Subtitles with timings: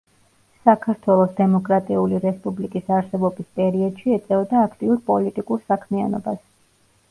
[0.69, 6.45] საქართველოს დემოკრატიული რესპუბლიკის არსებობის პერიოდში ეწეოდა აქტიურ პოლიტიკურ საქმიანობას.